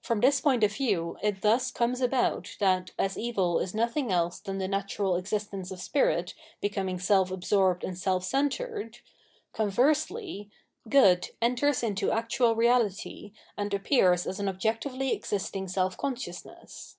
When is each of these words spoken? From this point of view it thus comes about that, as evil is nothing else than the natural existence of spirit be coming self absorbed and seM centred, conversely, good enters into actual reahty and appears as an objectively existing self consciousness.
From 0.00 0.20
this 0.20 0.40
point 0.40 0.62
of 0.62 0.70
view 0.76 1.16
it 1.24 1.42
thus 1.42 1.72
comes 1.72 2.00
about 2.00 2.54
that, 2.60 2.92
as 2.96 3.18
evil 3.18 3.58
is 3.58 3.74
nothing 3.74 4.12
else 4.12 4.38
than 4.38 4.58
the 4.58 4.68
natural 4.68 5.16
existence 5.16 5.72
of 5.72 5.80
spirit 5.82 6.34
be 6.60 6.68
coming 6.68 7.00
self 7.00 7.32
absorbed 7.32 7.82
and 7.82 7.94
seM 7.98 8.20
centred, 8.22 9.00
conversely, 9.52 10.52
good 10.88 11.30
enters 11.42 11.82
into 11.82 12.12
actual 12.12 12.54
reahty 12.54 13.32
and 13.56 13.74
appears 13.74 14.24
as 14.24 14.38
an 14.38 14.48
objectively 14.48 15.12
existing 15.12 15.66
self 15.66 15.96
consciousness. 15.98 16.98